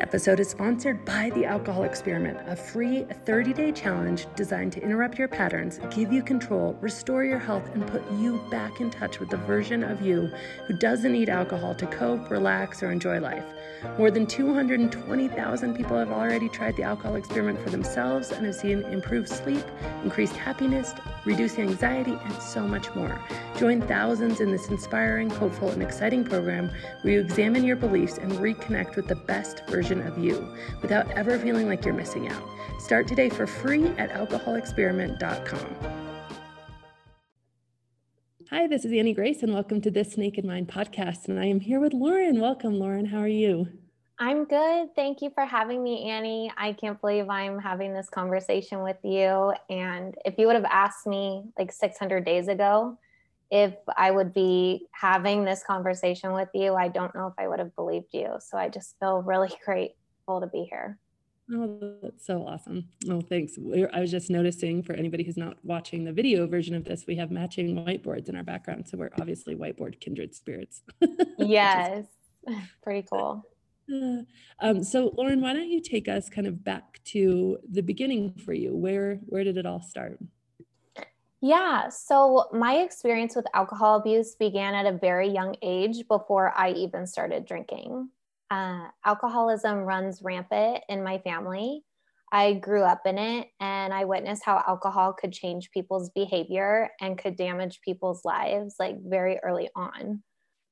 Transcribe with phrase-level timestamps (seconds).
[0.00, 5.18] Episode is sponsored by The Alcohol Experiment, a free 30 day challenge designed to interrupt
[5.18, 9.28] your patterns, give you control, restore your health, and put you back in touch with
[9.28, 10.30] the version of you
[10.66, 13.44] who doesn't need alcohol to cope, relax, or enjoy life.
[13.98, 18.82] More than 220,000 people have already tried the alcohol experiment for themselves and have seen
[18.84, 19.64] improved sleep,
[20.02, 20.94] increased happiness,
[21.24, 23.18] reduced anxiety, and so much more.
[23.60, 26.70] Join thousands in this inspiring, hopeful, and exciting program
[27.02, 31.38] where you examine your beliefs and reconnect with the best version of you without ever
[31.38, 32.42] feeling like you're missing out.
[32.78, 35.76] Start today for free at alcoholexperiment.com.
[38.48, 41.28] Hi, this is Annie Grace, and welcome to this Naked Mind podcast.
[41.28, 42.40] And I am here with Lauren.
[42.40, 43.04] Welcome, Lauren.
[43.04, 43.68] How are you?
[44.18, 44.94] I'm good.
[44.96, 46.50] Thank you for having me, Annie.
[46.56, 49.52] I can't believe I'm having this conversation with you.
[49.68, 52.96] And if you would have asked me like 600 days ago
[53.50, 57.58] if I would be having this conversation with you, I don't know if I would
[57.58, 58.34] have believed you.
[58.38, 60.98] So I just feel really grateful to be here.
[61.52, 62.84] Oh, that's so awesome.
[63.08, 63.58] Oh, thanks.
[63.92, 67.16] I was just noticing for anybody who's not watching the video version of this, we
[67.16, 68.86] have matching whiteboards in our background.
[68.86, 70.82] So we're obviously whiteboard kindred spirits.
[71.38, 72.06] yes.
[72.82, 73.42] Pretty cool.
[73.92, 74.22] Uh,
[74.60, 78.52] um, so Lauren, why don't you take us kind of back to the beginning for
[78.52, 78.76] you?
[78.76, 80.20] Where where did it all start?
[81.42, 86.72] Yeah, so my experience with alcohol abuse began at a very young age before I
[86.72, 88.10] even started drinking.
[88.50, 91.84] Uh, alcoholism runs rampant in my family.
[92.32, 97.18] I grew up in it and I witnessed how alcohol could change people's behavior and
[97.18, 100.22] could damage people's lives like very early on.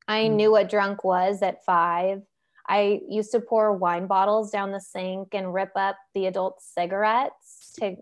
[0.07, 0.35] I mm.
[0.35, 2.23] knew what drunk was at five.
[2.69, 7.73] I used to pour wine bottles down the sink and rip up the adult cigarettes
[7.81, 7.97] to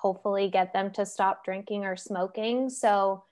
[0.00, 2.70] hopefully get them to stop drinking or smoking.
[2.70, 3.24] So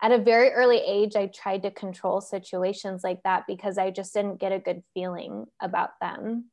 [0.00, 4.14] at a very early age, I tried to control situations like that because I just
[4.14, 6.50] didn't get a good feeling about them.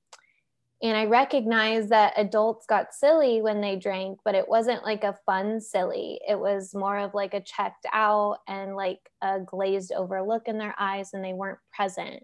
[0.81, 5.17] And I recognized that adults got silly when they drank, but it wasn't like a
[5.25, 6.19] fun silly.
[6.27, 10.57] It was more of like a checked out and like a glazed over look in
[10.57, 12.23] their eyes, and they weren't present.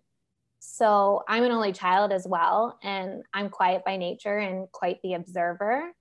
[0.59, 5.13] So I'm an only child as well, and I'm quiet by nature and quite the
[5.13, 5.91] observer.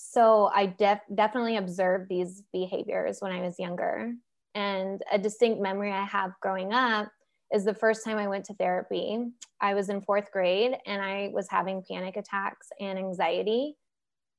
[0.00, 4.12] So I def- definitely observed these behaviors when I was younger.
[4.54, 7.10] And a distinct memory I have growing up
[7.52, 9.18] is the first time I went to therapy.
[9.60, 13.76] I was in fourth grade and I was having panic attacks and anxiety.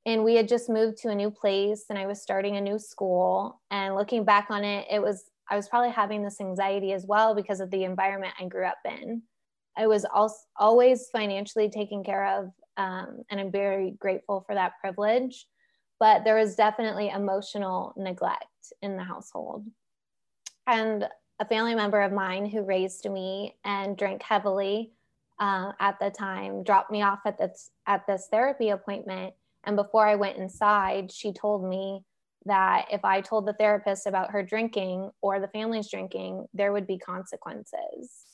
[0.06, 2.80] And we had just moved to a new place and I was starting a new
[2.80, 3.62] school.
[3.70, 7.36] And looking back on it, it was, I was probably having this anxiety as well
[7.36, 9.24] because of the environment I grew up in.
[9.78, 14.80] I was also always financially taken care of um, and I'm very grateful for that
[14.80, 15.46] privilege.
[16.00, 18.46] But there was definitely emotional neglect
[18.82, 19.66] in the household.
[20.66, 21.06] And
[21.40, 24.94] a family member of mine who raised me and drank heavily
[25.40, 29.34] uh, at the time dropped me off at this at this therapy appointment.
[29.66, 32.06] And before I went inside, she told me
[32.46, 36.88] that if I told the therapist about her drinking or the family's drinking, there would
[36.88, 38.29] be consequences.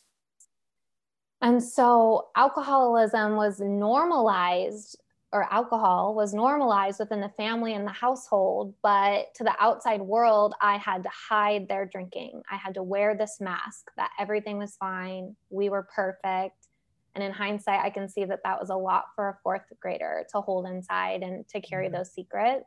[1.42, 4.98] And so alcoholism was normalized,
[5.32, 8.74] or alcohol was normalized within the family and the household.
[8.82, 12.42] But to the outside world, I had to hide their drinking.
[12.50, 15.36] I had to wear this mask that everything was fine.
[15.50, 16.68] We were perfect.
[17.16, 20.26] And in hindsight, I can see that that was a lot for a fourth grader
[20.32, 21.98] to hold inside and to carry mm-hmm.
[21.98, 22.66] those secrets.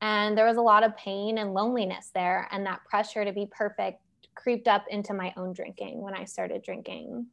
[0.00, 3.46] And there was a lot of pain and loneliness there, and that pressure to be
[3.50, 4.00] perfect
[4.34, 7.26] creeped up into my own drinking when I started drinking.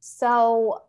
[0.00, 0.82] So,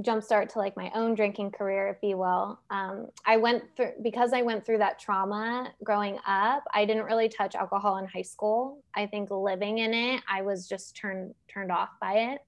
[0.00, 2.58] jumpstart to like my own drinking career, if you will.
[2.70, 6.64] Um, I went through because I went through that trauma growing up.
[6.72, 8.82] I didn't really touch alcohol in high school.
[8.94, 12.40] I think living in it, I was just turned turned off by it.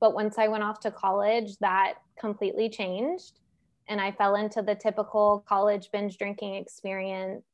[0.00, 3.40] But once I went off to college, that completely changed,
[3.88, 7.44] and I fell into the typical college binge drinking experience.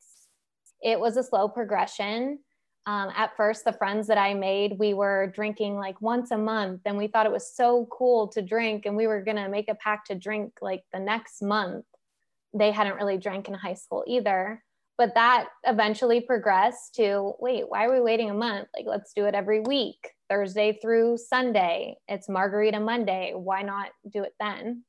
[0.83, 2.39] It was a slow progression
[2.87, 6.81] um, at first the friends that i made we were drinking like once a month
[6.85, 9.69] and we thought it was so cool to drink and we were going to make
[9.69, 11.85] a pact to drink like the next month.
[12.55, 14.63] They hadn't really drank in high school either
[14.99, 18.69] but that eventually progressed to wait why are we waiting a month?
[18.77, 21.97] Like let's do it every week thursday through sunday.
[22.09, 23.33] It's margarita monday.
[23.35, 24.85] Why not do it then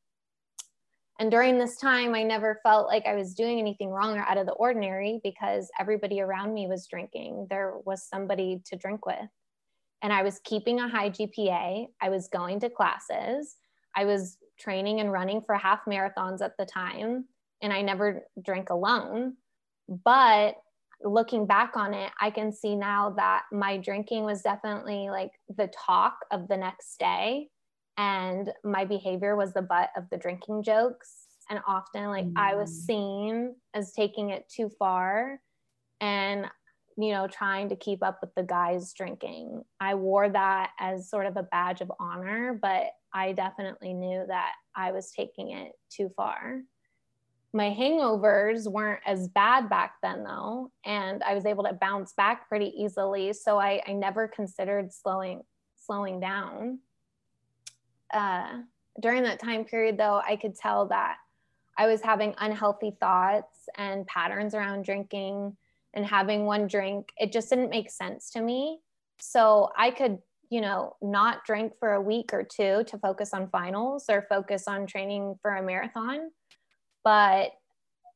[1.19, 4.37] and during this time, I never felt like I was doing anything wrong or out
[4.37, 7.47] of the ordinary because everybody around me was drinking.
[7.49, 9.29] There was somebody to drink with.
[10.01, 11.87] and I was keeping a high GPA.
[12.01, 13.55] I was going to classes.
[13.95, 17.25] I was training and running for half marathons at the time,
[17.61, 19.37] and I never drank alone.
[19.87, 20.55] But
[21.03, 25.67] looking back on it, I can see now that my drinking was definitely like the
[25.67, 27.49] talk of the next day.
[27.97, 31.27] And my behavior was the butt of the drinking jokes.
[31.49, 32.33] And often, like, mm.
[32.37, 32.85] I was mm.
[32.85, 35.39] seen as taking it too far
[36.01, 36.45] and,
[36.97, 39.63] you know, trying to keep up with the guys drinking.
[39.79, 44.53] I wore that as sort of a badge of honor, but I definitely knew that
[44.75, 46.61] I was taking it too far
[47.53, 52.49] my hangovers weren't as bad back then though and i was able to bounce back
[52.49, 55.43] pretty easily so i, I never considered slowing
[55.75, 56.79] slowing down
[58.13, 58.47] uh,
[59.01, 61.17] during that time period though i could tell that
[61.77, 65.55] i was having unhealthy thoughts and patterns around drinking
[65.93, 67.09] and having one drink.
[67.17, 68.79] It just didn't make sense to me.
[69.19, 70.19] So i could
[70.49, 74.67] you know not drink for a week or two to focus on finals or focus
[74.67, 76.31] on training for a marathon.
[77.03, 77.51] But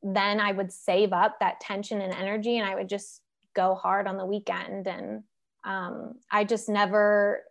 [0.02, 3.22] then I would save up that tension and energy and I would just
[3.54, 4.86] go hard on the weekend.
[4.86, 5.24] And
[5.64, 7.42] um, I just never,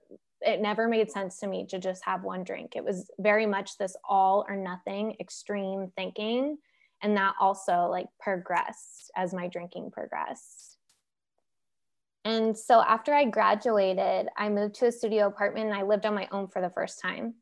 [0.48, 2.74] it never made sense to me to just have one drink.
[2.76, 6.58] It was very much this all or nothing extreme thinking.
[7.04, 10.78] And that also like progressed as my drinking progressed.
[12.24, 16.16] And so after I graduated, I moved to a studio apartment and I lived on
[16.16, 17.36] my own for the first time.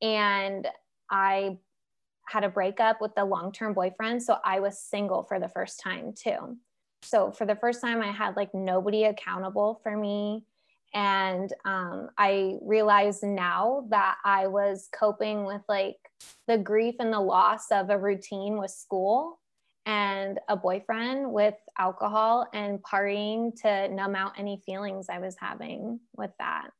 [0.00, 0.66] And
[1.10, 1.58] I
[2.26, 4.22] had a breakup with the long term boyfriend.
[4.22, 6.56] So I was single for the first time too.
[7.02, 10.44] So for the first time, I had like nobody accountable for me.
[10.92, 15.96] And um, I realized now that I was coping with like
[16.48, 19.38] the grief and the loss of a routine with school
[19.86, 26.00] and a boyfriend with alcohol and partying to numb out any feelings I was having
[26.16, 26.70] with that.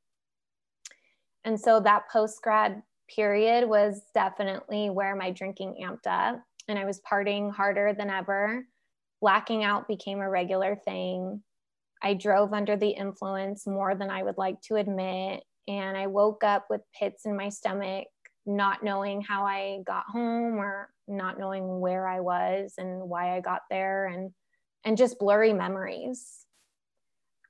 [1.45, 2.83] And so that post grad
[3.15, 8.67] period was definitely where my drinking amped up and I was partying harder than ever.
[9.21, 11.43] Blacking out became a regular thing.
[12.03, 15.43] I drove under the influence more than I would like to admit.
[15.69, 18.07] And I woke up with pits in my stomach,
[18.47, 23.41] not knowing how I got home or not knowing where I was and why I
[23.41, 24.33] got there and
[24.85, 26.47] and just blurry memories.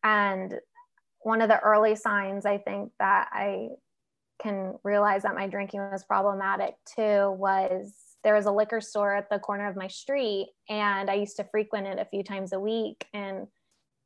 [0.03, 0.55] And
[1.21, 3.69] one of the early signs I think that I
[4.43, 7.95] can realize that my drinking was problematic too was
[8.25, 11.45] there was a liquor store at the corner of my street and I used to
[11.45, 13.07] frequent it a few times a week.
[13.15, 13.47] And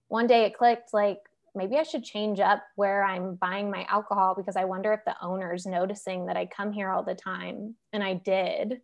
[0.09, 1.19] one day it clicked like,
[1.55, 5.15] maybe I should change up where I'm buying my alcohol because I wonder if the
[5.23, 7.77] owner's noticing that I come here all the time.
[7.93, 8.81] And I did.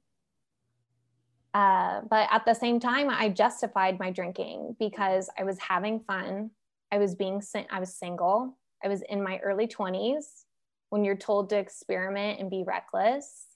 [1.53, 6.51] Uh, but at the same time, I justified my drinking because I was having fun.
[6.93, 8.57] I was being, I was single.
[8.85, 10.45] I was in my early 20s
[10.91, 13.47] when you're told to experiment and be reckless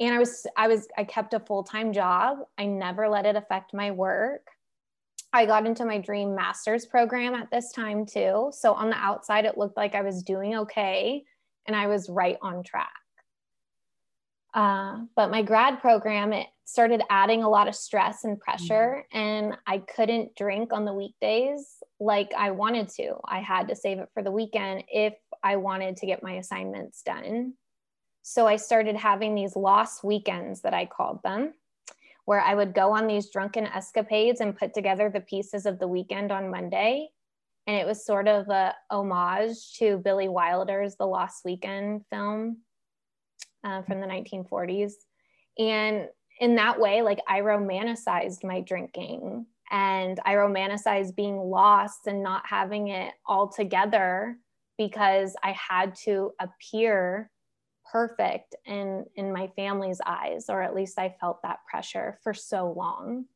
[0.00, 3.74] and i was i was i kept a full-time job i never let it affect
[3.74, 4.48] my work
[5.34, 9.44] i got into my dream master's program at this time too so on the outside
[9.44, 11.22] it looked like i was doing okay
[11.66, 12.88] and i was right on track
[14.54, 19.18] uh, but my grad program it started adding a lot of stress and pressure mm-hmm.
[19.18, 23.98] and i couldn't drink on the weekdays like i wanted to i had to save
[23.98, 25.14] it for the weekend if
[25.44, 27.52] I wanted to get my assignments done.
[28.22, 31.52] So I started having these lost weekends that I called them,
[32.24, 35.88] where I would go on these drunken escapades and put together the pieces of the
[35.88, 37.08] weekend on Monday.
[37.66, 42.58] And it was sort of a homage to Billy Wilder's The Lost Weekend film
[43.62, 44.92] uh, from the 1940s.
[45.58, 46.08] And
[46.40, 52.42] in that way, like I romanticized my drinking and I romanticized being lost and not
[52.46, 54.36] having it all together
[54.76, 57.30] because I had to appear
[57.90, 62.72] perfect in in my family's eyes or at least I felt that pressure for so
[62.76, 63.26] long.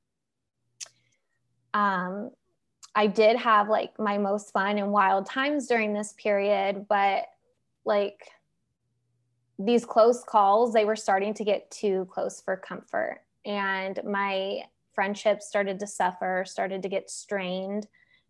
[1.75, 2.31] Um
[2.95, 7.27] I did have like my most fun and wild times during this period, but
[7.85, 8.31] like
[9.59, 13.21] these close calls, they were starting to get too close for comfort.
[13.45, 14.63] And my
[14.95, 17.87] friendships started to suffer, started to get strained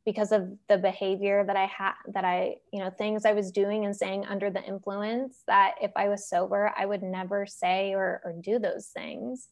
[0.09, 3.85] because of the behavior that I had, that I, you know, things I was doing
[3.85, 8.23] and saying under the influence that if I was sober, I would never say or,
[8.25, 9.49] or do those things.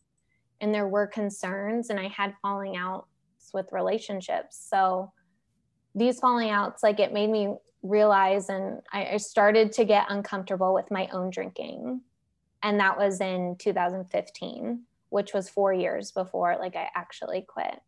[0.63, 4.67] And there were concerns, and I had falling outs with relationships.
[4.71, 5.13] So
[5.95, 10.73] these falling outs, like it made me realize, and I, I started to get uncomfortable
[10.73, 12.01] with my own drinking.
[12.63, 17.79] And that was in 2015, which was four years before like I actually quit.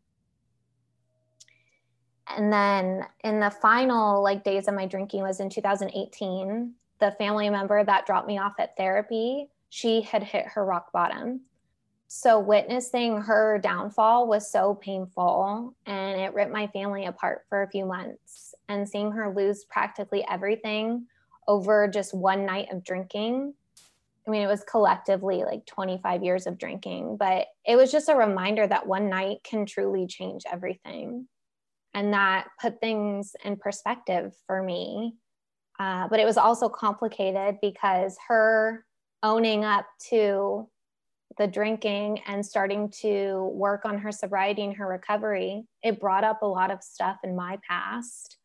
[2.37, 7.49] And then in the final like days of my drinking was in 2018 the family
[7.49, 11.42] member that dropped me off at therapy she had hit her rock bottom.
[12.11, 17.70] So witnessing her downfall was so painful and it ripped my family apart for a
[17.70, 18.54] few months.
[18.68, 21.06] And seeing her lose practically everything
[21.47, 23.54] over just one night of drinking
[24.26, 28.14] i mean it was collectively like 25 years of drinking but it was just a
[28.14, 31.26] reminder that one night can truly change everything
[31.98, 35.16] and that put things in perspective for me.
[35.80, 38.86] Uh, but it was also complicated because her
[39.24, 40.68] owning up to
[41.38, 46.42] the drinking and starting to work on her sobriety and her recovery, it brought up
[46.42, 48.36] a lot of stuff in my past.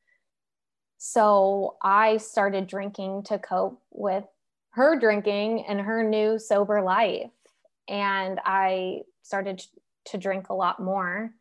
[0.98, 4.26] So I started drinking to cope with
[4.72, 7.30] her drinking and her new sober life.
[7.88, 9.64] And I started
[10.06, 11.36] to drink a lot more.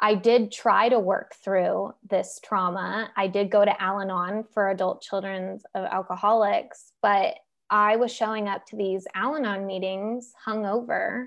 [0.00, 3.10] I did try to work through this trauma.
[3.16, 7.34] I did go to Al Anon for adult children of uh, alcoholics, but
[7.68, 11.26] I was showing up to these Al Anon meetings hungover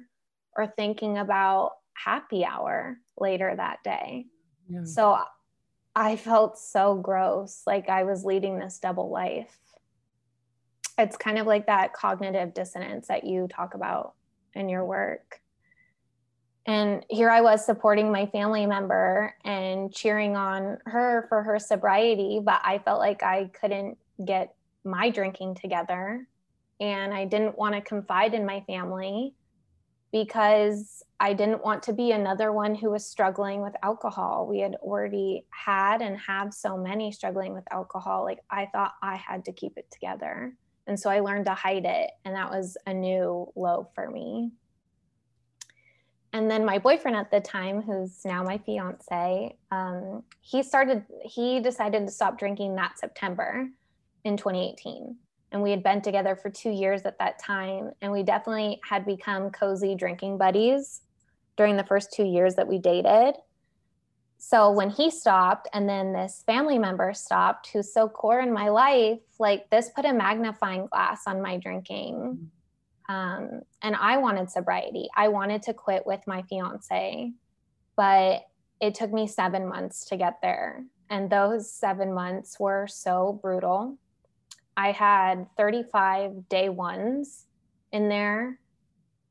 [0.58, 4.26] or thinking about happy hour later that day.
[4.68, 4.84] Yeah.
[4.86, 5.20] So
[5.96, 9.56] I felt so gross, like I was leading this double life.
[10.98, 14.14] It's kind of like that cognitive dissonance that you talk about
[14.54, 15.42] in your work.
[16.66, 22.40] And here I was supporting my family member and cheering on her for her sobriety,
[22.44, 24.56] but I felt like I couldn't get
[24.86, 26.26] my drinking together.
[26.80, 29.36] And I didn't want to confide in my family
[30.12, 34.48] because I didn't want to be another one who was struggling with alcohol.
[34.48, 38.24] We had already had and have so many struggling with alcohol.
[38.24, 40.54] Like I thought I had to keep it together.
[40.88, 42.12] And so I learned to hide it.
[42.26, 44.52] And that was a new low for me
[46.34, 51.60] and then my boyfriend at the time who's now my fiance um, he started he
[51.60, 53.68] decided to stop drinking that september
[54.24, 55.16] in 2018
[55.54, 57.92] and we had been together for two years at that time.
[58.02, 61.02] And we definitely had become cozy drinking buddies
[61.56, 63.36] during the first two years that we dated.
[64.40, 68.70] So when he stopped and then this family member stopped who's so core in my
[68.70, 72.50] life like this put a magnifying glass on my drinking
[73.10, 75.10] um, and I wanted sobriety.
[75.16, 77.32] I wanted to quit with my fiance,
[77.96, 78.44] but
[78.80, 80.84] it took me seven months to get there.
[81.10, 83.98] And those seven months were so brutal.
[84.76, 87.46] I had 35 day ones
[87.92, 88.60] in there.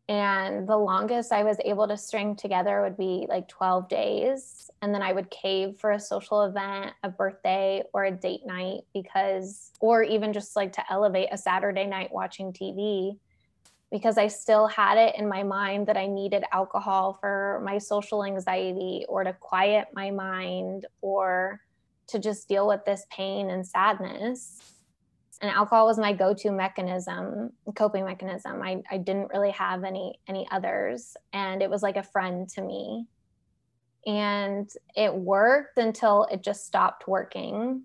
[0.08, 4.70] And the longest I was able to string together would be like 12 days.
[4.82, 8.82] And then I would cave for a social event, a birthday, or a date night
[8.92, 13.16] because, or even just like to elevate a Saturday night watching TV
[13.92, 18.24] because I still had it in my mind that I needed alcohol for my social
[18.24, 21.60] anxiety or to quiet my mind or
[22.08, 24.62] to just deal with this pain and sadness.
[25.42, 28.62] And alcohol was my go-to mechanism, coping mechanism.
[28.62, 31.14] I, I didn't really have any any others.
[31.34, 33.06] And it was like a friend to me.
[34.06, 37.82] And it worked until it just stopped working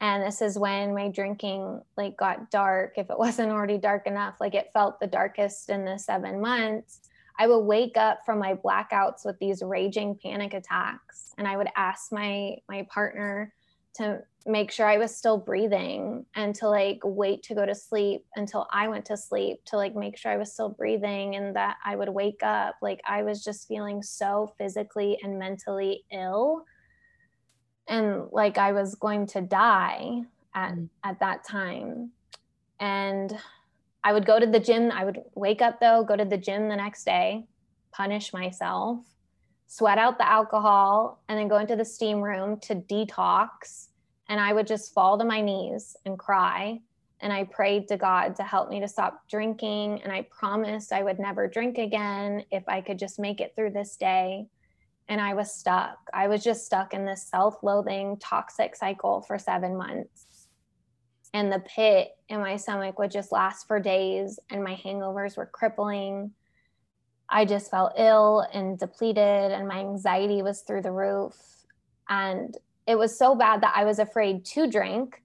[0.00, 2.94] and this is when my drinking like got dark.
[2.96, 7.00] If it wasn't already dark enough like it felt the darkest in the seven months.
[7.38, 11.68] I would wake up from my blackouts with these raging panic attacks and i would
[11.76, 13.52] ask my my partner
[13.94, 18.24] to make sure i was still breathing and to like wait to go to sleep
[18.36, 21.76] until i went to sleep to like make sure i was still breathing and that
[21.84, 22.76] i would wake up.
[22.80, 26.64] Like i was just feeling so physically and mentally ill
[27.88, 30.22] and like I was going to die
[30.54, 30.88] at mm.
[31.04, 32.10] at that time.
[32.80, 33.36] And
[34.04, 34.90] I would go to the gym.
[34.92, 37.46] I would wake up though, go to the gym the next day,
[37.92, 39.00] punish myself,
[39.66, 43.88] sweat out the alcohol, and then go into the steam room to detox.
[44.28, 46.80] And I would just fall to my knees and cry.
[47.20, 50.02] And I prayed to God to help me to stop drinking.
[50.02, 53.70] And I promised I would never drink again if I could just make it through
[53.70, 54.46] this day
[55.08, 55.98] and I was stuck.
[56.12, 60.48] I was just stuck in this self loathing, toxic cycle for seven months.
[61.32, 65.46] And the pit in my stomach would just last for days, and my hangovers were
[65.46, 66.32] crippling.
[67.28, 71.36] I just felt ill and depleted, and my anxiety was through the roof.
[72.08, 75.22] And it was so bad that I was afraid to drink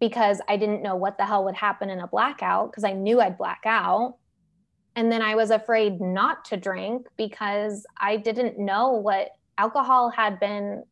[0.00, 3.20] because I didn't know what the hell would happen in a blackout because I knew
[3.20, 4.16] I'd black out
[4.94, 10.38] and then I was afraid not to drink because I didn't know what alcohol had
[10.40, 10.84] been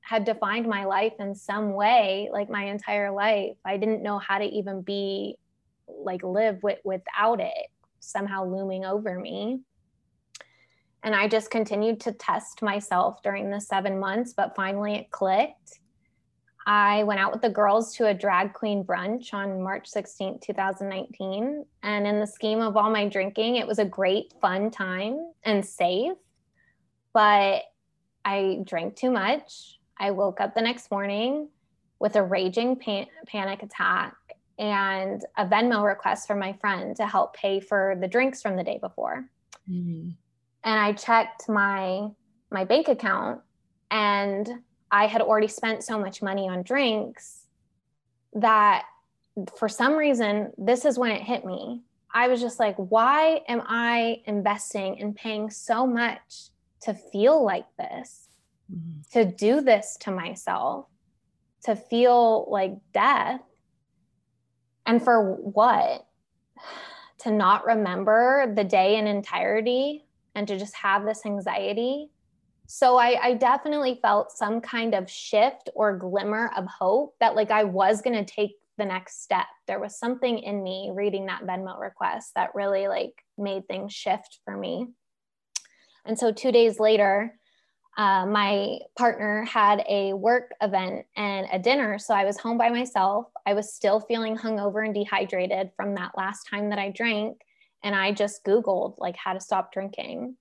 [0.00, 3.56] had defined my life in some way like my entire life.
[3.64, 5.36] I didn't know how to even be
[5.88, 7.70] like live with, without it
[8.00, 9.60] somehow looming over me.
[11.02, 15.80] And I just continued to test myself during the seven months, but finally it clicked.
[16.66, 21.64] I went out with the girls to a drag queen brunch on March 16, 2019.
[21.82, 25.64] And in the scheme of all my drinking, it was a great, fun time and
[25.64, 26.16] safe.
[27.12, 27.62] But
[28.24, 29.78] I drank too much.
[29.98, 31.48] I woke up the next morning
[31.98, 34.14] with a raging pan- panic attack
[34.58, 38.64] and a Venmo request from my friend to help pay for the drinks from the
[38.64, 39.28] day before.
[39.70, 40.10] Mm-hmm.
[40.64, 42.08] And I checked my
[42.50, 43.40] my bank account
[43.90, 44.48] and
[44.90, 47.46] I had already spent so much money on drinks
[48.34, 48.84] that
[49.56, 51.82] for some reason, this is when it hit me.
[52.12, 56.50] I was just like, why am I investing and paying so much
[56.82, 58.28] to feel like this,
[58.72, 59.00] mm-hmm.
[59.12, 60.86] to do this to myself,
[61.64, 63.40] to feel like death?
[64.86, 66.06] And for what?
[67.18, 72.10] To not remember the day in entirety and to just have this anxiety
[72.66, 77.50] so I, I definitely felt some kind of shift or glimmer of hope that like
[77.50, 79.46] I was going to take the next step.
[79.66, 84.40] There was something in me reading that Venmo request that really like made things shift
[84.44, 84.88] for me.
[86.06, 87.38] And so two days later,
[87.96, 91.98] uh, my partner had a work event and a dinner.
[91.98, 93.26] So I was home by myself.
[93.46, 97.40] I was still feeling hungover and dehydrated from that last time that I drank.
[97.84, 100.36] And I just Googled like how to stop drinking.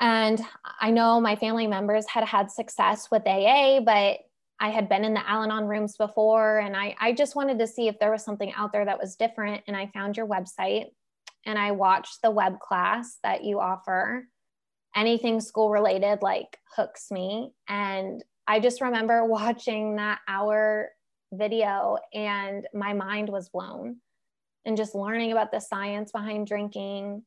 [0.00, 0.40] And
[0.80, 4.18] I know my family members had had success with AA, but
[4.60, 6.58] I had been in the Al Anon rooms before.
[6.58, 9.16] And I, I just wanted to see if there was something out there that was
[9.16, 9.62] different.
[9.66, 10.86] And I found your website
[11.46, 14.28] and I watched the web class that you offer.
[14.96, 17.52] Anything school related like hooks me.
[17.68, 20.90] And I just remember watching that hour
[21.32, 23.96] video and my mind was blown
[24.64, 27.24] and just learning about the science behind drinking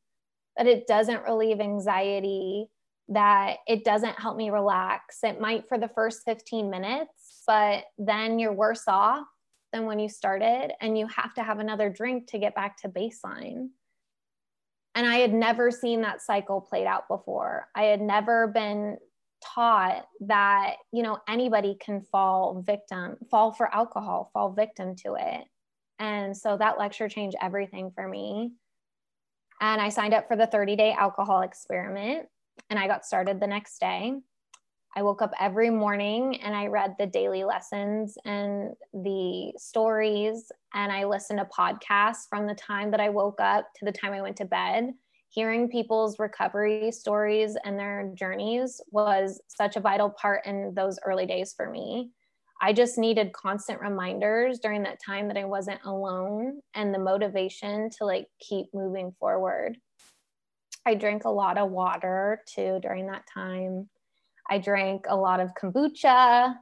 [0.58, 2.66] that it doesn't relieve anxiety,
[3.08, 5.20] that it doesn't help me relax.
[5.22, 9.24] It might for the first 15 minutes, but then you're worse off
[9.72, 12.88] than when you started, and you have to have another drink to get back to
[12.88, 13.68] baseline.
[14.94, 17.68] And I had never seen that cycle played out before.
[17.74, 18.98] I had never been
[19.42, 25.44] taught that you know anybody can fall victim fall for alcohol fall victim to it
[26.00, 28.50] and so that lecture changed everything for me
[29.60, 32.28] and I signed up for the 30 day alcohol experiment
[32.70, 34.14] and I got started the next day.
[34.96, 40.90] I woke up every morning and I read the daily lessons and the stories, and
[40.90, 44.22] I listened to podcasts from the time that I woke up to the time I
[44.22, 44.92] went to bed.
[45.28, 51.26] Hearing people's recovery stories and their journeys was such a vital part in those early
[51.26, 52.10] days for me.
[52.60, 57.88] I just needed constant reminders during that time that I wasn't alone and the motivation
[57.98, 59.78] to like keep moving forward.
[60.84, 63.88] I drank a lot of water too during that time.
[64.50, 66.54] I drank a lot of kombucha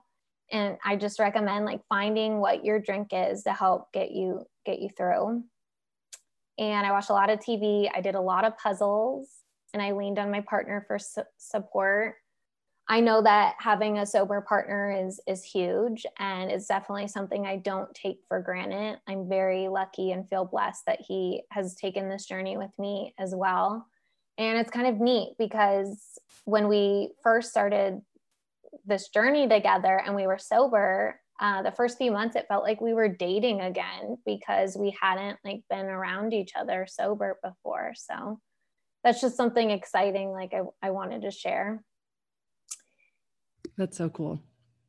[0.52, 4.80] and I just recommend like finding what your drink is to help get you get
[4.80, 5.44] you through.
[6.58, 7.88] And I watched a lot of TV.
[7.94, 9.28] I did a lot of puzzles
[9.72, 12.16] and I leaned on my partner for su- support
[12.88, 17.56] I know that having a sober partner is is huge and it's definitely something I
[17.56, 19.00] don't take for granted.
[19.08, 23.34] I'm very lucky and feel blessed that he has taken this journey with me as
[23.34, 23.86] well.
[24.38, 28.00] And it's kind of neat because when we first started
[28.84, 32.80] this journey together and we were sober, uh, the first few months it felt like
[32.80, 37.94] we were dating again because we hadn't like been around each other sober before.
[37.96, 38.38] So
[39.02, 41.82] that's just something exciting like I, I wanted to share.
[43.76, 44.42] That's so cool.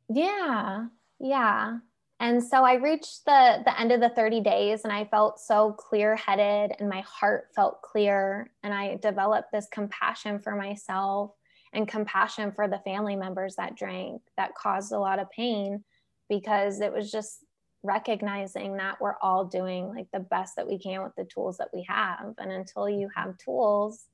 [0.08, 0.86] Yeah.
[1.20, 1.78] Yeah.
[2.20, 5.72] And so I reached the the end of the 30 days and I felt so
[5.72, 11.32] clear-headed and my heart felt clear and I developed this compassion for myself
[11.72, 15.84] and compassion for the family members that drank that caused a lot of pain
[16.28, 17.44] because it was just
[17.84, 21.68] recognizing that we're all doing like the best that we can with the tools that
[21.72, 24.06] we have and until you have tools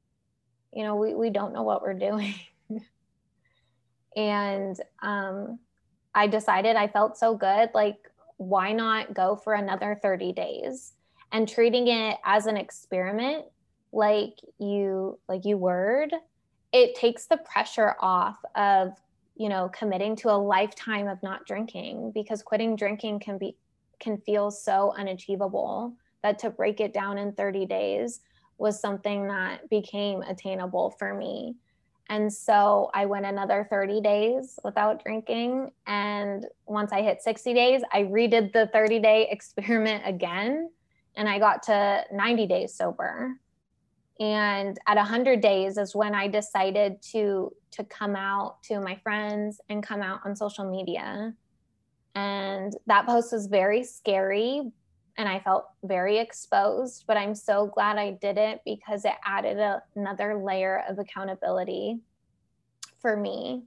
[0.73, 2.35] you know we, we don't know what we're doing
[4.16, 5.59] and um,
[6.14, 7.70] I decided I felt so good.
[7.74, 7.98] Like,
[8.37, 10.92] why not go for another 30 days
[11.33, 13.44] and treating it as an experiment,
[13.92, 16.12] like you like you word,
[16.72, 18.92] it takes the pressure off of
[19.37, 23.57] you know committing to a lifetime of not drinking because quitting drinking can be
[24.00, 28.20] can feel so unachievable that to break it down in 30 days
[28.59, 31.57] was something that became attainable for me
[32.09, 35.71] and so I went another 30 days without drinking.
[35.87, 40.71] And once I hit 60 days, I redid the 30 day experiment again.
[41.17, 43.38] And I got to 90 days sober.
[44.21, 49.61] and at 100 days is when i decided to to come out to my friends
[49.69, 51.35] and come out on social media
[52.14, 54.71] and that post was very scary
[55.16, 59.59] and i felt very exposed but i'm so glad i did it because it added
[59.59, 62.00] a, another layer of accountability
[63.00, 63.62] for me.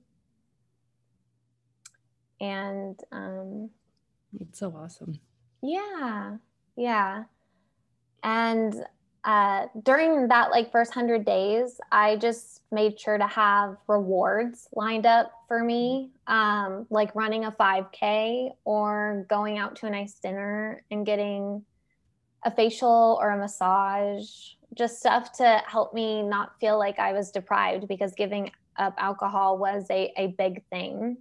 [2.41, 3.69] And um
[4.39, 5.19] it's so awesome.
[5.61, 6.37] Yeah
[6.77, 7.23] yeah.
[8.23, 8.73] And
[9.27, 15.05] uh, during that like first 100 days i just made sure to have rewards lined
[15.05, 20.81] up for me um, like running a 5k or going out to a nice dinner
[20.89, 21.61] and getting
[22.43, 24.29] a facial or a massage
[24.73, 29.57] just stuff to help me not feel like i was deprived because giving up alcohol
[29.57, 31.17] was a, a big thing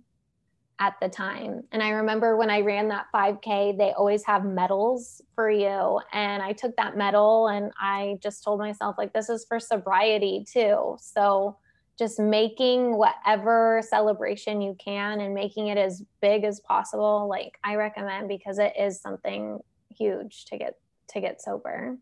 [0.78, 1.62] at the time.
[1.72, 6.00] And I remember when I ran that 5K, they always have medals for you.
[6.12, 10.46] And I took that medal and I just told myself, like, this is for sobriety
[10.50, 10.96] too.
[11.00, 11.56] So
[11.98, 17.76] just making whatever celebration you can and making it as big as possible, like I
[17.76, 19.60] recommend because it is something
[19.96, 20.74] huge to get
[21.08, 21.96] to get sober.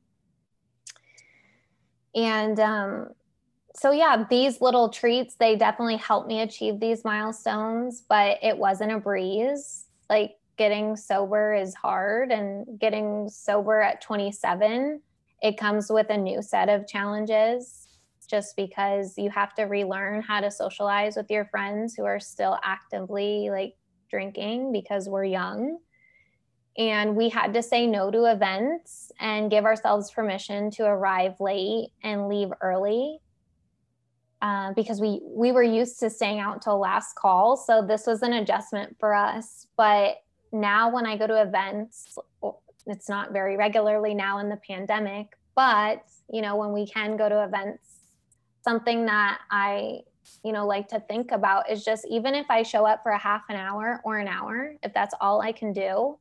[2.15, 3.11] And um,
[3.77, 8.93] so yeah these little treats they definitely helped me achieve these milestones but it wasn't
[8.93, 9.87] a breeze.
[10.11, 15.01] Like getting sober is hard and getting sober at 27
[15.43, 17.85] it comes with a new set of challenges
[18.27, 22.59] just because you have to relearn how to socialize with your friends who are still
[22.63, 23.75] actively like
[24.11, 25.79] drinking because we're young.
[26.77, 31.91] And we had to say no to events and give ourselves permission to arrive late
[32.03, 33.21] and leave early
[34.45, 37.57] uh, because we we were used to staying out till last call.
[37.57, 40.17] So this was an adjustment for us but
[40.53, 42.17] now when i go to events
[42.87, 47.29] it's not very regularly now in the pandemic but you know when we can go
[47.29, 47.97] to events
[48.63, 50.01] something that i
[50.45, 53.19] you know like to think about is just even if i show up for a
[53.19, 56.17] half an hour or an hour if that's all i can do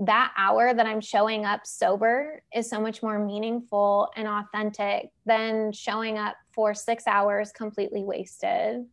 [0.00, 5.70] that hour that I'm showing up sober is so much more meaningful and authentic than
[5.72, 8.86] showing up for six hours completely wasted.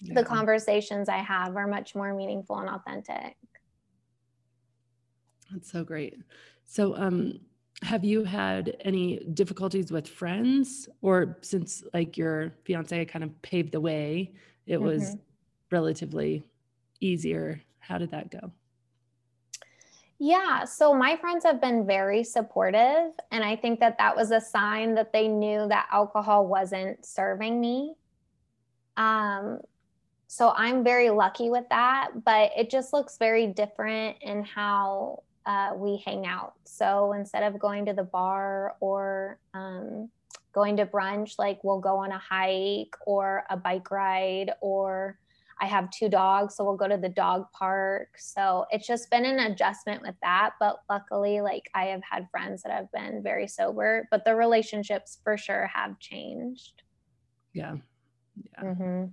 [0.00, 0.14] Yeah.
[0.14, 3.36] The conversations I have are much more meaningful and authentic.
[5.50, 6.16] That's so great.
[6.64, 7.40] So, um,
[7.82, 13.72] have you had any difficulties with friends, or since like your fiance kind of paved
[13.72, 14.32] the way,
[14.66, 14.84] it mm-hmm.
[14.84, 15.16] was
[15.70, 16.44] relatively
[17.00, 17.60] easier?
[17.80, 18.52] How did that go?
[20.24, 20.64] Yeah.
[20.66, 23.10] So my friends have been very supportive.
[23.32, 27.60] And I think that that was a sign that they knew that alcohol wasn't serving
[27.60, 27.96] me.
[28.96, 29.58] Um,
[30.28, 32.10] so I'm very lucky with that.
[32.24, 36.52] But it just looks very different in how uh, we hang out.
[36.62, 40.08] So instead of going to the bar or um,
[40.52, 45.18] going to brunch, like we'll go on a hike or a bike ride or
[45.62, 48.08] I have two dogs, so we'll go to the dog park.
[48.18, 50.54] So it's just been an adjustment with that.
[50.58, 55.18] But luckily, like I have had friends that have been very sober, but the relationships
[55.22, 56.82] for sure have changed.
[57.52, 57.76] Yeah.
[58.42, 58.64] Yeah.
[58.64, 59.04] Mm-hmm.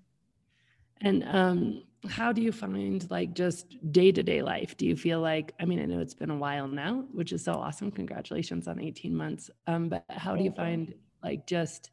[1.02, 4.76] And um, how do you find like just day to day life?
[4.76, 7.44] Do you feel like, I mean, I know it's been a while now, which is
[7.44, 7.92] so awesome.
[7.92, 9.52] Congratulations on 18 months.
[9.68, 11.92] Um, but how do you find like just,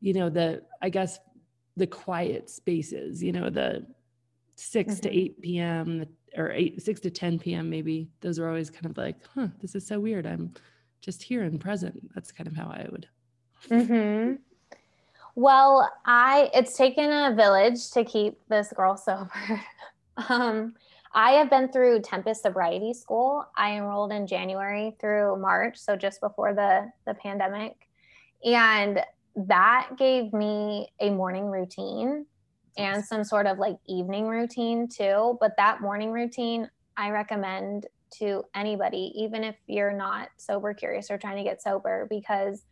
[0.00, 1.20] you know, the, I guess,
[1.80, 3.86] the quiet spaces, you know, the
[4.56, 5.00] 6 mm-hmm.
[5.00, 6.06] to 8 p.m.
[6.36, 7.70] or 8 6 to 10 p.m.
[7.70, 8.10] maybe.
[8.20, 10.26] Those are always kind of like, huh, this is so weird.
[10.26, 10.52] I'm
[11.00, 12.14] just here and present.
[12.14, 13.08] That's kind of how I would.
[13.70, 14.34] Mm-hmm.
[15.34, 19.30] Well, I it's taken a village to keep this girl sober.
[20.28, 20.74] um,
[21.14, 23.46] I have been through Tempest Sobriety School.
[23.56, 27.88] I enrolled in January through March, so just before the the pandemic.
[28.44, 29.02] And
[29.36, 32.26] that gave me a morning routine
[32.76, 35.36] and some sort of like evening routine too.
[35.40, 37.86] But that morning routine, I recommend
[38.18, 42.64] to anybody, even if you're not sober curious or trying to get sober, because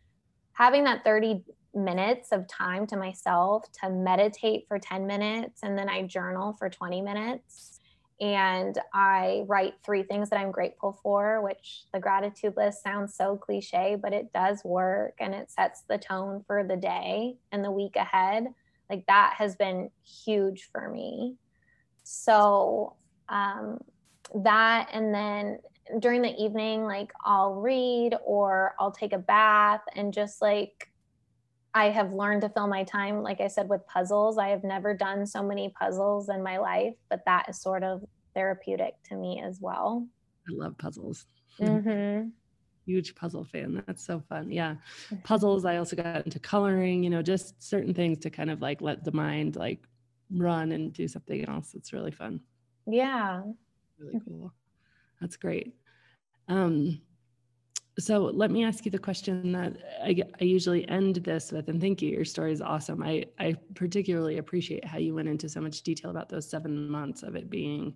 [0.53, 1.43] having that 30
[1.73, 6.69] minutes of time to myself to meditate for 10 minutes and then I journal for
[6.69, 7.78] 20 minutes
[8.21, 13.37] and I write three things that I'm grateful for, which the gratitude list sounds so
[13.37, 17.71] cliche, but it does work and it sets the tone for the day and the
[17.71, 18.47] week ahead.
[18.89, 21.35] Like that has been huge for me.
[22.03, 22.95] So,
[23.29, 23.79] um,
[24.35, 25.59] that and then
[25.99, 30.91] during the evening, like I'll read or I'll take a bath and just like
[31.73, 34.37] I have learned to fill my time, like I said, with puzzles.
[34.37, 38.03] I have never done so many puzzles in my life, but that is sort of
[38.33, 40.07] therapeutic to me as well.
[40.47, 41.25] I love puzzles.
[41.59, 42.29] Mm-hmm.
[42.85, 43.83] huge puzzle fan.
[43.85, 44.49] That's so fun.
[44.49, 44.75] Yeah.
[45.23, 45.65] Puzzles.
[45.65, 49.03] I also got into coloring, you know, just certain things to kind of like let
[49.03, 49.83] the mind like
[50.31, 51.73] run and do something else.
[51.75, 52.39] It's really fun.
[52.87, 53.41] Yeah.
[53.97, 54.53] Really cool.
[55.19, 55.75] That's great.
[56.47, 57.01] Um,
[57.99, 61.79] so let me ask you the question that I, I usually end this with, and
[61.81, 62.09] thank you.
[62.09, 63.03] Your story is awesome.
[63.03, 67.23] I, I particularly appreciate how you went into so much detail about those seven months
[67.23, 67.95] of it being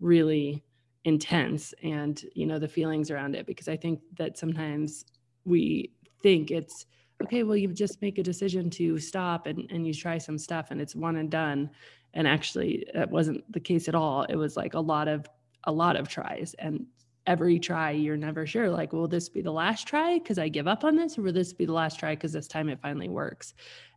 [0.00, 0.62] really
[1.04, 5.04] intense and you know the feelings around it because i think that sometimes
[5.44, 6.86] we think it's
[7.22, 10.70] okay well you just make a decision to stop and, and you try some stuff
[10.70, 11.70] and it's one and done
[12.14, 15.26] and actually that wasn't the case at all it was like a lot of
[15.64, 16.84] a lot of tries and
[17.28, 20.18] every try you're never sure like will this be the last try?
[20.18, 22.48] Because i give up on this or will this be the last try because this
[22.48, 23.54] time it finally works.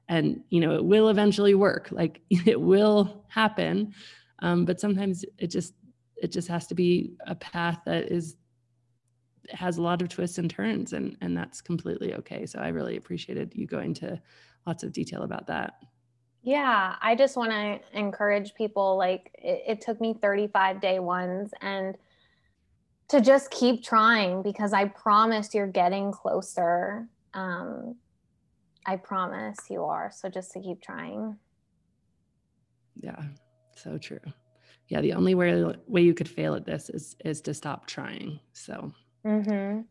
[0.09, 3.93] And you know it will eventually work like it will happen.
[4.39, 5.73] Um, but sometimes it just
[6.17, 8.35] it just has to be a path that is
[9.49, 12.45] has a lot of twists and turns and and that's completely okay.
[12.45, 14.21] So i really appreciated you going to
[14.67, 15.75] lots of detail about that.
[16.43, 21.51] Yeah i just want to encourage people like it, it took me 35 day ones
[21.61, 21.95] and
[23.11, 27.95] to just keep trying because i promise you're getting closer um
[28.85, 31.37] i promise you are so just to keep trying
[32.95, 33.21] yeah
[33.75, 34.19] so true
[34.91, 38.41] yeah, the only way way you could fail at this is is to stop trying.
[38.51, 38.91] So.
[39.25, 39.81] Mm-hmm.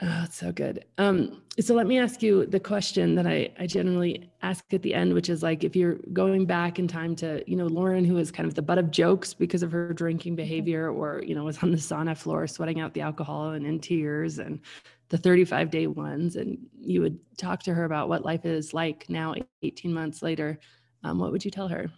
[0.00, 0.84] Oh, it's so good.
[0.98, 4.94] Um, so let me ask you the question that I, I generally ask at the
[4.94, 8.16] end, which is like if you're going back in time to, you know, Lauren, who
[8.18, 10.36] is kind of the butt of jokes because of her drinking mm-hmm.
[10.36, 13.80] behavior, or, you know, was on the sauna floor sweating out the alcohol and in
[13.80, 14.60] tears and
[15.08, 19.04] the 35 day ones, and you would talk to her about what life is like
[19.08, 20.60] now, 18 months later,
[21.02, 21.90] um, what would you tell her?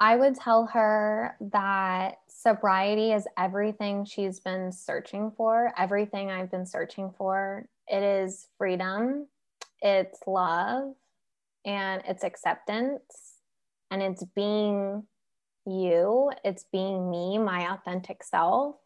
[0.00, 6.66] I would tell her that sobriety is everything she's been searching for, everything I've been
[6.66, 7.66] searching for.
[7.88, 9.26] It is freedom,
[9.82, 10.94] it's love,
[11.64, 13.40] and it's acceptance,
[13.90, 15.04] and it's being
[15.66, 18.76] you, it's being me, my authentic self.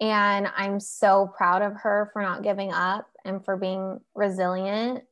[0.00, 5.04] And I'm so proud of her for not giving up and for being resilient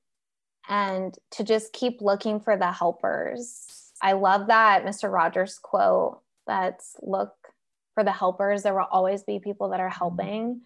[0.66, 5.12] and to just keep looking for the helpers I love that Mr.
[5.12, 7.32] Rogers quote that's look
[7.94, 8.62] for the helpers.
[8.62, 9.98] There will always be people that are mm-hmm.
[9.98, 10.60] helping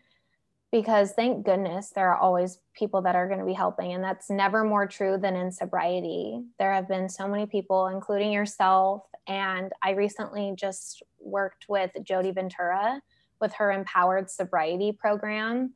[0.70, 3.92] because thank goodness there are always people that are going to be helping.
[3.92, 6.42] And that's never more true than in sobriety.
[6.58, 9.02] There have been so many people, including yourself.
[9.26, 13.02] And I recently just worked with Jody Ventura
[13.40, 15.74] with her empowered sobriety program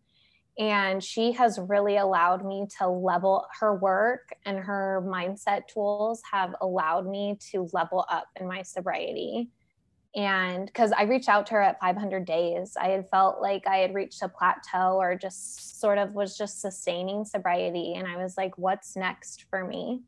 [0.59, 6.55] and she has really allowed me to level her work and her mindset tools have
[6.63, 9.51] allowed me to level up in my sobriety.
[10.15, 13.77] And because i reached out to her at 500 days i had felt like i
[13.77, 17.95] had reached a plateau or just sort of was just sustaining sobriety.
[17.95, 20.03] And i was like what's next for me?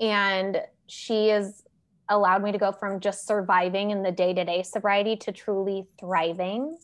[0.00, 1.64] And she has
[2.08, 6.78] allowed me to go from just surviving in the day-to-day sobriety to truly thriving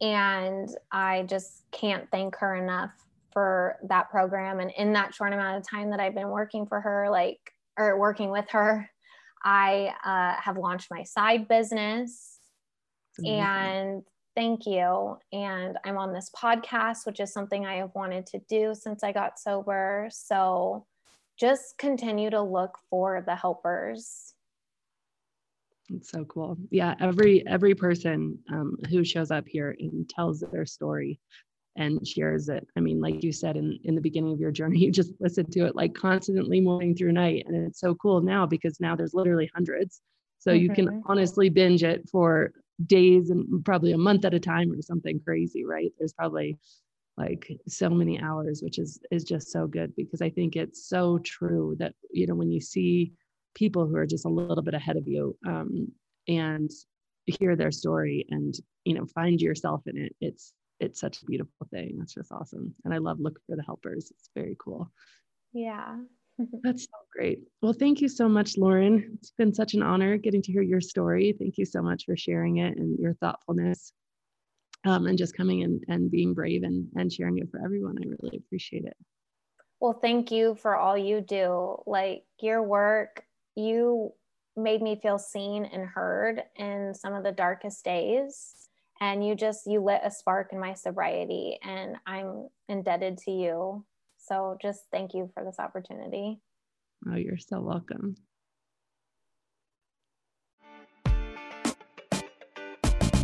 [0.00, 2.92] and I just can't thank her enough
[3.32, 4.60] for that program.
[4.60, 7.38] And in that short amount of time that I've been working for her, like,
[7.78, 8.90] or working with her,
[9.44, 12.38] I uh, have launched my side business.
[13.26, 14.02] And
[14.34, 15.18] thank you.
[15.32, 19.12] And I'm on this podcast, which is something I have wanted to do since I
[19.12, 20.08] got sober.
[20.10, 20.86] So
[21.38, 24.34] just continue to look for the helpers
[25.94, 26.56] it's so cool.
[26.70, 31.18] Yeah, every every person um, who shows up here and tells their story
[31.76, 32.66] and shares it.
[32.76, 35.50] I mean, like you said in in the beginning of your journey, you just listen
[35.50, 39.14] to it like constantly morning through night, and it's so cool now because now there's
[39.14, 40.00] literally hundreds.
[40.38, 40.62] So mm-hmm.
[40.62, 41.10] you can mm-hmm.
[41.10, 42.52] honestly binge it for
[42.86, 45.92] days and probably a month at a time or something crazy, right?
[45.98, 46.58] There's probably
[47.18, 51.18] like so many hours, which is is just so good because I think it's so
[51.18, 53.12] true that you know when you see
[53.54, 55.88] people who are just a little bit ahead of you um,
[56.28, 56.70] and
[57.26, 60.14] hear their story and you know find yourself in it.
[60.20, 61.96] It's it's such a beautiful thing.
[61.98, 62.74] That's just awesome.
[62.84, 64.10] And i love look for the helpers.
[64.10, 64.90] It's very cool.
[65.52, 65.96] Yeah.
[66.62, 67.40] That's so great.
[67.62, 69.18] Well thank you so much lauren.
[69.18, 71.34] It's been such an honor getting to hear your story.
[71.38, 73.92] Thank you so much for sharing it and your thoughtfulness
[74.84, 77.96] um, and just coming and, and being brave and, and sharing it for everyone.
[77.98, 78.96] I really appreciate it.
[79.80, 81.76] Well thank you for all you do.
[81.86, 83.22] Like your work
[83.60, 84.12] you
[84.56, 88.54] made me feel seen and heard in some of the darkest days.
[89.00, 93.84] And you just you lit a spark in my sobriety and i'm indebted to you.
[94.18, 96.40] So just thank you for this opportunity.
[97.08, 98.16] Oh you're so welcome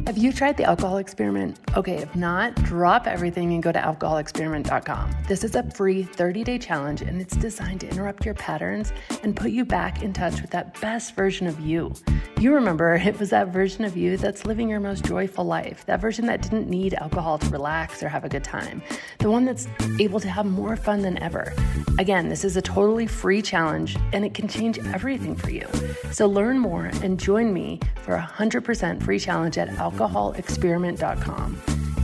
[0.06, 1.58] Have you tried the alcohol experiment?
[1.76, 5.10] Okay, if not, drop everything and go to alcoholexperiment.com.
[5.26, 8.92] This is a free 30 day challenge and it's designed to interrupt your patterns
[9.24, 11.92] and put you back in touch with that best version of you.
[12.38, 16.00] You remember it was that version of you that's living your most joyful life, that
[16.00, 18.82] version that didn't need alcohol to relax or have a good time,
[19.18, 19.66] the one that's
[19.98, 21.52] able to have more fun than ever.
[21.98, 25.66] Again, this is a totally free challenge and it can change everything for you.
[26.12, 31.60] So learn more and join me for a 100% free challenge at alcohol alcoholexperiment.com.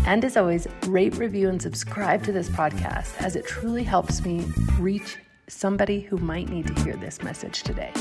[0.06, 4.44] And as always, rate, review, and subscribe to this podcast as it truly helps me
[4.78, 7.92] reach somebody who might need to hear this message today.